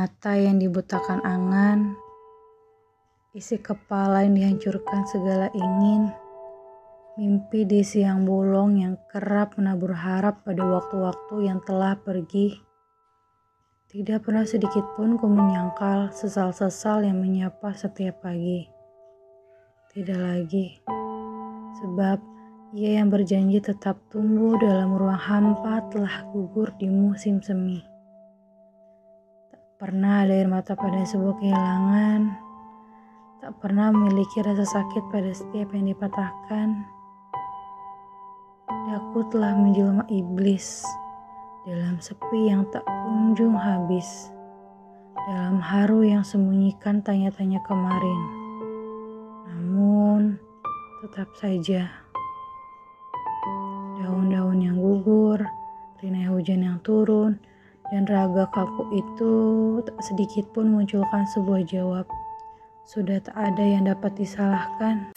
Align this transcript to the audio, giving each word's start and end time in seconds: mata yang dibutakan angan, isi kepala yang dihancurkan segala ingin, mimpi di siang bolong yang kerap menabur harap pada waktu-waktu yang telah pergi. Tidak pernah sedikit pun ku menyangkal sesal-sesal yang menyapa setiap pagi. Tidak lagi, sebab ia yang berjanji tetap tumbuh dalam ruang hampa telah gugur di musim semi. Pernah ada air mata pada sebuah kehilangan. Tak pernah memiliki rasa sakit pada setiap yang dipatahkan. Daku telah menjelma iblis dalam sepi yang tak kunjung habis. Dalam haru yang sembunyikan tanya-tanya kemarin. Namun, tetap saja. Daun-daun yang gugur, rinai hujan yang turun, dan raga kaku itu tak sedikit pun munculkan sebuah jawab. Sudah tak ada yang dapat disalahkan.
mata 0.00 0.32
yang 0.32 0.56
dibutakan 0.56 1.20
angan, 1.20 1.92
isi 3.36 3.60
kepala 3.60 4.24
yang 4.24 4.32
dihancurkan 4.32 5.04
segala 5.04 5.52
ingin, 5.52 6.08
mimpi 7.20 7.68
di 7.68 7.84
siang 7.84 8.24
bolong 8.24 8.80
yang 8.80 8.96
kerap 9.12 9.60
menabur 9.60 9.92
harap 9.92 10.40
pada 10.40 10.64
waktu-waktu 10.64 11.52
yang 11.52 11.60
telah 11.68 12.00
pergi. 12.00 12.56
Tidak 13.92 14.24
pernah 14.24 14.48
sedikit 14.48 14.88
pun 14.96 15.20
ku 15.20 15.28
menyangkal 15.28 16.16
sesal-sesal 16.16 17.04
yang 17.04 17.20
menyapa 17.20 17.76
setiap 17.76 18.24
pagi. 18.24 18.72
Tidak 19.92 20.16
lagi, 20.16 20.80
sebab 21.76 22.16
ia 22.72 23.04
yang 23.04 23.12
berjanji 23.12 23.60
tetap 23.60 24.00
tumbuh 24.08 24.56
dalam 24.64 24.96
ruang 24.96 25.20
hampa 25.20 25.84
telah 25.92 26.24
gugur 26.32 26.72
di 26.80 26.88
musim 26.88 27.44
semi. 27.44 27.89
Pernah 29.80 30.28
ada 30.28 30.36
air 30.36 30.44
mata 30.44 30.76
pada 30.76 31.00
sebuah 31.08 31.40
kehilangan. 31.40 32.36
Tak 33.40 33.64
pernah 33.64 33.88
memiliki 33.88 34.44
rasa 34.44 34.60
sakit 34.68 35.08
pada 35.08 35.32
setiap 35.32 35.72
yang 35.72 35.88
dipatahkan. 35.88 36.84
Daku 38.68 39.24
telah 39.32 39.56
menjelma 39.56 40.04
iblis 40.12 40.84
dalam 41.64 41.96
sepi 41.96 42.52
yang 42.52 42.68
tak 42.68 42.84
kunjung 42.84 43.56
habis. 43.56 44.28
Dalam 45.16 45.64
haru 45.64 46.04
yang 46.04 46.28
sembunyikan 46.28 47.00
tanya-tanya 47.00 47.64
kemarin. 47.64 48.20
Namun, 49.48 50.36
tetap 51.08 51.32
saja. 51.40 51.88
Daun-daun 53.96 54.60
yang 54.60 54.76
gugur, 54.76 55.40
rinai 56.04 56.28
hujan 56.28 56.68
yang 56.68 56.76
turun, 56.84 57.40
dan 57.90 58.06
raga 58.06 58.46
kaku 58.54 58.94
itu 58.94 59.32
tak 59.82 59.98
sedikit 60.06 60.46
pun 60.54 60.70
munculkan 60.70 61.26
sebuah 61.34 61.66
jawab. 61.66 62.06
Sudah 62.86 63.18
tak 63.22 63.34
ada 63.34 63.62
yang 63.62 63.86
dapat 63.86 64.14
disalahkan. 64.18 65.10